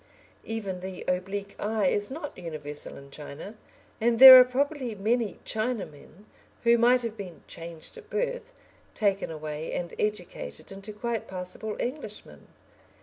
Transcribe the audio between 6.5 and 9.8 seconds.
who might have been "changed at birth," taken away